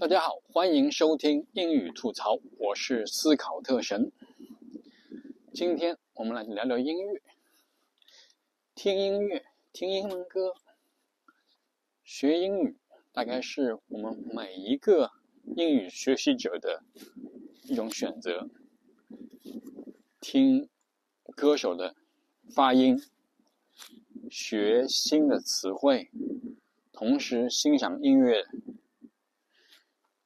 [0.00, 4.10] 大家好，欢迎收听英语吐槽，我是思考特神。
[5.52, 7.20] 今天我们来聊聊音乐，
[8.74, 9.44] 听音乐、
[9.74, 10.54] 听英文歌、
[12.02, 12.78] 学英语，
[13.12, 15.10] 大概是我们每一个
[15.44, 16.82] 英语学习者的
[17.64, 18.48] 一种选择。
[20.18, 20.70] 听
[21.36, 21.94] 歌手的
[22.54, 22.98] 发音，
[24.30, 26.08] 学新的词汇，
[26.90, 28.46] 同时欣赏音乐。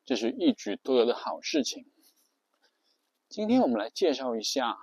[0.04, 1.90] 这是一举多得的好事情。
[3.26, 4.76] 今天我们来介绍一下，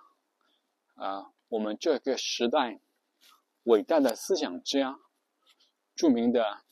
[0.95, 2.81] 啊，我们这个时代
[3.63, 4.99] 伟大的思想家、
[5.95, 6.63] 著名的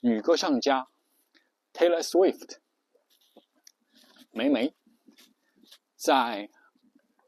[0.00, 0.88] 女歌唱家
[1.72, 2.58] Taylor Swift，
[4.32, 4.74] 梅梅，
[5.94, 6.50] 在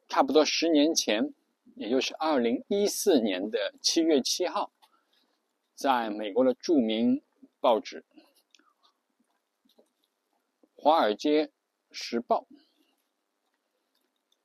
[0.09, 1.32] 差不多十年前，
[1.76, 4.73] 也就是二零一四年的七月七号，
[5.76, 7.23] 在美国的著名
[7.60, 8.04] 报纸。
[10.86, 11.50] 《华尔街
[11.90, 12.46] 时报》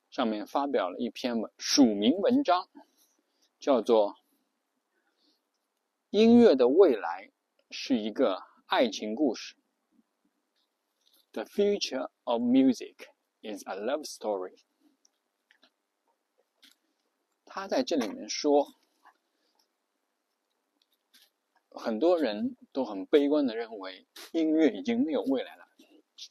[0.10, 2.68] 上面发表了一篇文署名文章，
[3.60, 4.14] 叫做
[6.10, 7.32] 《音乐的未来
[7.70, 9.56] 是一个爱情故事》。
[11.34, 12.96] The future of music
[13.44, 14.64] is a love story。
[17.46, 18.74] 他在这里面说，
[21.70, 25.68] 很多人都很悲观的认为，音乐已经没有未来了。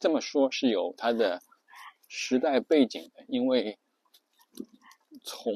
[0.01, 1.43] 这么说是有它的
[2.07, 3.77] 时代背景的，因为
[5.23, 5.53] 从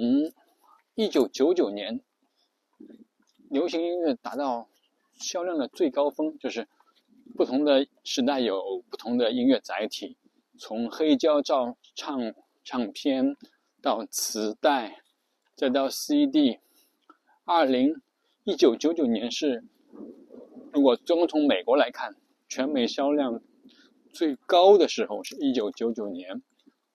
[0.94, 2.00] 一九九九年
[3.50, 4.70] 流行音乐达到
[5.16, 6.68] 销量的最高峰，就是
[7.36, 10.16] 不同的时代有不同的音乐载体，
[10.60, 13.36] 从黑胶照唱唱片
[13.82, 15.02] 到磁带，
[15.56, 16.60] 再到 CD。
[17.46, 18.00] 二零
[18.44, 19.64] 一九九九年是，
[20.72, 22.16] 如果光从美国来看，
[22.48, 23.42] 全美销量。
[24.16, 26.42] 最高的时候是一九九九年，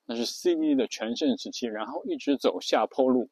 [0.06, 3.28] 那是 CD 的全盛时期，然后一直走下坡路。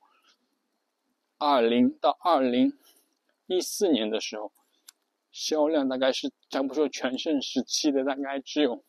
[1.39, 2.77] 二零到二零
[3.47, 4.53] 一四年的时候，
[5.33, 8.85] 销量大概是咱不说全盛时期的大概只有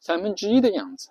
[0.00, 1.10] 三分之一的样子。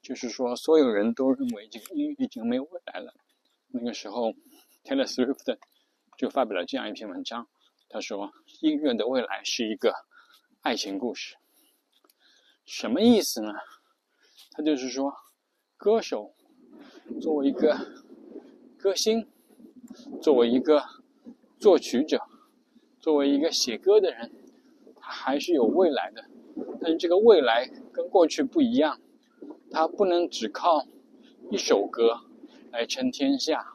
[0.00, 3.12] 就是说，所有人都认为这个音乐已经没有未来了。
[3.68, 4.32] 那个时候
[4.84, 5.58] ，Taylor Swift
[6.16, 7.48] 就发表了这样一篇文章，
[7.88, 9.92] 他说：“音乐的未来是一个。”
[10.64, 11.36] 爱情故事
[12.64, 13.52] 什么意思呢？
[14.52, 15.12] 他就是说，
[15.76, 16.34] 歌手
[17.20, 17.78] 作为一个
[18.78, 19.28] 歌星，
[20.22, 20.82] 作为一个
[21.60, 22.22] 作曲者，
[22.98, 24.32] 作为一个写歌的人，
[24.96, 26.24] 他还是有未来的。
[26.80, 28.98] 但是这个未来跟过去不一样，
[29.70, 30.86] 他不能只靠
[31.50, 32.20] 一首歌
[32.72, 33.74] 来撑天下，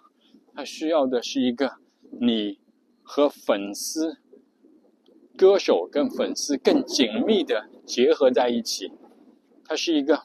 [0.56, 1.78] 他需要的是一个
[2.20, 2.60] 你
[3.04, 4.18] 和粉丝。
[5.40, 8.92] 歌手跟粉丝更紧密的结合在一起，
[9.64, 10.24] 它是一个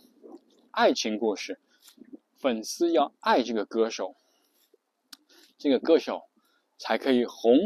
[0.72, 1.60] 爱情故事。
[2.36, 4.16] 粉丝要爱这个歌手，
[5.56, 6.22] 这个歌手
[6.78, 7.56] 才可以红，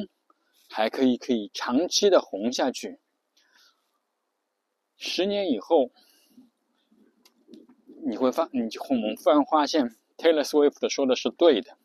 [0.68, 2.98] 还可以可以长期的红下去。
[4.98, 5.90] 十年以后，
[8.06, 11.78] 你会发，你就我们忽然发现，Taylor Swift 说的是对的。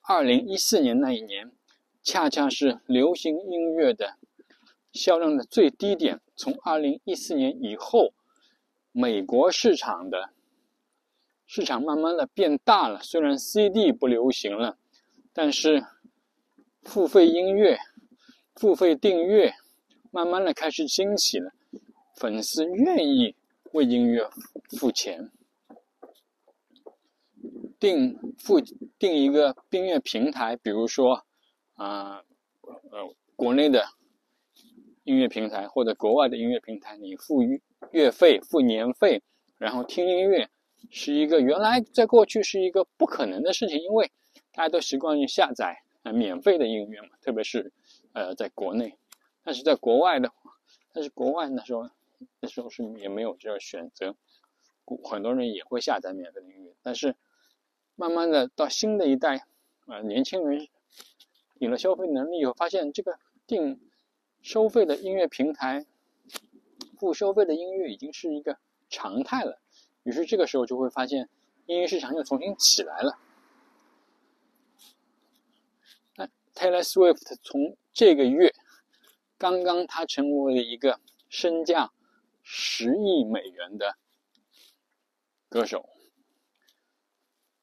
[0.00, 1.52] 二零一四年那一年，
[2.02, 4.16] 恰恰是流行音乐的。
[4.92, 8.12] 销量的最低点，从二零一四年以后，
[8.92, 10.34] 美国市场的
[11.46, 13.00] 市场慢慢的变大了。
[13.02, 14.76] 虽然 CD 不流行了，
[15.32, 15.86] 但是
[16.82, 17.78] 付费音乐、
[18.54, 19.54] 付费订阅
[20.10, 21.52] 慢慢的开始兴起了。
[22.14, 23.34] 粉丝愿意
[23.72, 24.28] 为音乐
[24.78, 25.32] 付钱，
[27.80, 28.60] 订付
[28.98, 31.24] 订一个订阅平台，比如说
[31.76, 32.22] 啊
[32.60, 33.86] 呃国内的。
[35.04, 37.42] 音乐平台或者国外的音乐平台，你付
[37.90, 39.20] 月费、付年费，
[39.58, 40.48] 然后听音乐，
[40.90, 44.12] 是一个原来在过去是一个不可能的事情，因为
[44.52, 47.72] 大家都习惯于下载啊免费的音乐嘛，特别是
[48.12, 48.96] 呃在国内，
[49.42, 50.30] 但是在国外的，
[50.92, 51.90] 但是国外那时候
[52.38, 54.14] 那时候是也没有这个选择，
[55.02, 57.16] 很多人也会下载免费的音乐，但是
[57.96, 59.44] 慢慢的到新的一代
[59.86, 60.68] 啊年轻人
[61.58, 63.80] 有了消费能力以后，发现这个定。
[64.42, 65.86] 收费的音乐平台，
[66.98, 68.58] 不收费的音乐已经是一个
[68.90, 69.60] 常态了。
[70.02, 71.28] 于是这个时候就会发现，
[71.66, 73.18] 音乐市场又重新起来了。
[76.16, 78.52] 那 Taylor Swift 从这个月，
[79.38, 80.98] 刚刚他成为了一个
[81.28, 81.92] 身价
[82.42, 83.96] 十亿美元的
[85.48, 85.88] 歌手，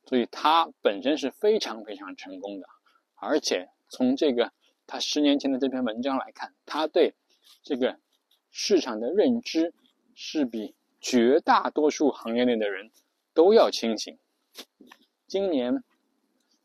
[0.05, 2.67] 所以他本身是非常非常成功的，
[3.15, 4.53] 而且从这个。
[4.89, 7.13] 他十年前的这篇文章来看，他对
[7.61, 7.99] 这个
[8.49, 9.71] 市场的认知
[10.15, 12.89] 是比绝大多数行业内的人
[13.35, 14.17] 都要清醒。
[15.27, 15.83] 今年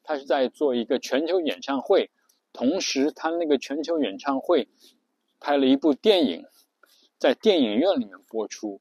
[0.03, 2.11] 他是在做一个全球演唱会，
[2.55, 4.69] 同时他那个全球演唱会
[5.38, 6.47] 拍了一部电影，
[7.19, 8.81] 在电影院里面播出，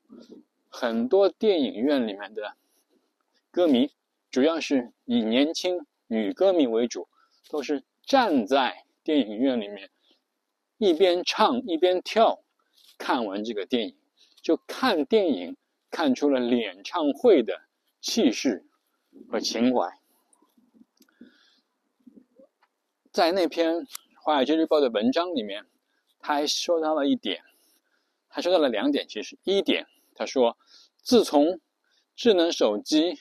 [0.70, 2.56] 很多电影院里面的
[3.52, 3.92] 歌迷，
[4.32, 7.10] 主要是以年轻女歌迷为主，
[7.50, 9.90] 都是站在电影院里面
[10.78, 12.44] 一边唱一边跳，
[12.98, 13.98] 看完这个电影，
[14.42, 15.58] 就看电影
[15.90, 17.64] 看出了演唱会的
[18.00, 18.66] 气势。
[19.30, 20.00] 和情怀，
[23.12, 23.76] 在那篇
[24.20, 25.68] 《华尔街日报》的文章里面，
[26.18, 27.44] 他还说到了一点，
[28.28, 29.08] 他说到了两点。
[29.08, 29.86] 其实，一点
[30.16, 30.58] 他说，
[30.98, 31.60] 自从
[32.16, 33.20] 智能手机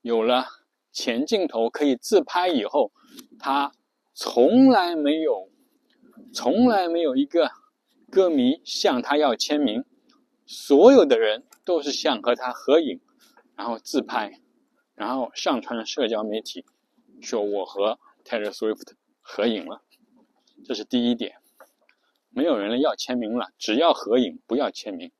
[0.00, 0.46] 有了
[0.90, 2.92] 前镜头可以自拍以后，
[3.38, 3.74] 他
[4.22, 5.48] 从来没有，
[6.30, 7.52] 从来没有一个
[8.10, 9.82] 歌迷向他要签名，
[10.44, 13.00] 所有的人都是想和他合影，
[13.56, 14.38] 然后自拍。
[14.94, 16.66] 然后上传社交媒体，
[17.22, 19.80] 说我和 Taylor Swift 合影了，
[20.66, 21.36] 这是第一点。
[22.28, 25.10] 没有人要签名了，只要合影，不要签名。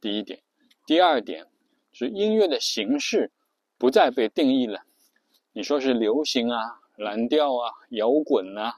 [0.00, 0.42] 第一点，
[0.86, 1.44] 第二点
[1.92, 3.30] 是音乐的形式
[3.76, 4.84] 不再被定义了。
[5.52, 8.74] 你说是流行啊、蓝调啊、摇滚啊、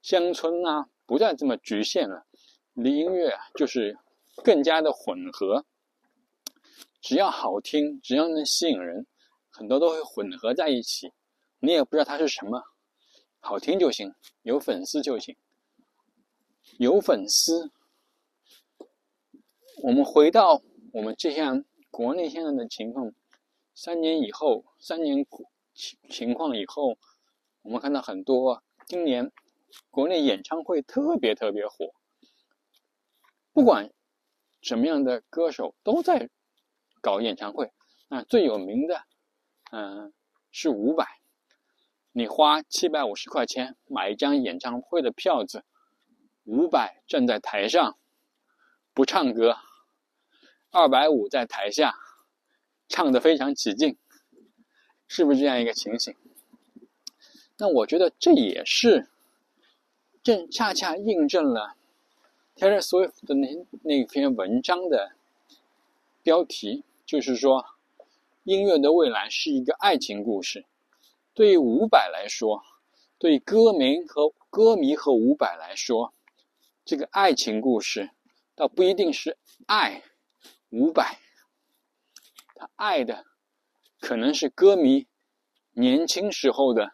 [0.00, 2.24] 乡村啊，不再这么局限了。
[2.74, 3.98] 你的音乐啊，就是
[4.44, 5.66] 更加的混合。
[7.00, 9.08] 只要好听，只要能吸引人，
[9.50, 11.12] 很多都会混合在一起。
[11.58, 12.62] 你也不知道它是什么，
[13.40, 15.36] 好听就行，有粉丝就行。
[16.78, 17.72] 有粉丝，
[19.82, 20.62] 我们回到
[20.92, 23.12] 我们这样国内现在的情况，
[23.84, 25.26] 三年以后，三年
[25.74, 26.98] 情情况以后，
[27.62, 29.32] 我们看到很多今年
[29.90, 31.92] 国内演唱会特别特别火，
[33.52, 33.90] 不管
[34.60, 36.30] 什么样的歌手都在。
[37.00, 37.72] 搞演唱会，
[38.06, 39.02] 那，最有名的，
[39.72, 40.12] 嗯，
[40.52, 41.04] 是伍佰。
[42.12, 45.64] 你花七百五十块钱买一张演唱会的票子，
[46.44, 47.98] 伍佰站在台上
[48.94, 49.56] 不唱歌，
[50.70, 51.96] 二百五在台下
[52.92, 53.96] 唱的非常起劲，
[55.08, 56.14] 是不是这样一个情形？
[57.56, 59.08] 那我觉得这也是
[60.22, 61.74] 正恰恰印证了
[62.54, 65.12] Taylor Swift 的那那篇文章的
[66.22, 66.84] 标题。
[67.06, 67.64] 就是说，
[68.42, 70.64] 音乐的未来是一个爱情故事。
[71.34, 72.62] 对于伍佰来说，
[73.18, 76.12] 对歌迷和歌迷和伍佰来说，
[76.84, 78.10] 这个爱情故事
[78.54, 80.02] 倒不一定是爱
[80.70, 81.18] 伍佰，
[82.76, 83.24] 爱的
[84.00, 85.06] 可能是歌迷
[85.72, 86.92] 年轻时候的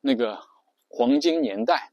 [0.00, 0.46] 那个
[0.88, 1.92] 黄金年代，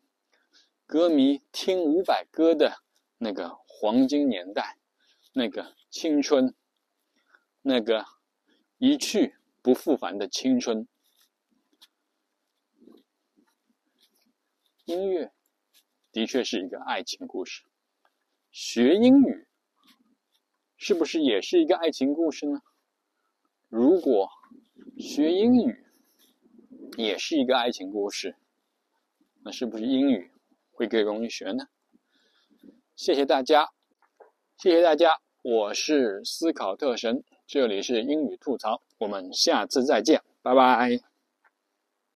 [0.86, 2.84] 歌迷听伍佰歌的
[3.18, 4.78] 那个黄金年代，
[5.34, 6.56] 那个青春。
[7.66, 8.06] 那个
[8.78, 10.86] 一去不复返的青春，
[14.84, 15.32] 音乐
[16.12, 17.64] 的确是一个爱情故事。
[18.52, 19.48] 学英语
[20.86, 22.60] 是不是也是一个爱情故事呢？
[23.70, 24.28] 如果
[24.98, 25.82] 学英语
[26.98, 28.36] 也是一个爱情故事，
[29.46, 30.30] 那是不是英语
[30.74, 31.68] 会更容易学呢？
[32.98, 33.70] 谢谢大家，
[34.58, 37.24] 谢谢大家，我是思考特神。
[37.48, 41.13] 这里是英语吐槽，我们下次再见，拜拜。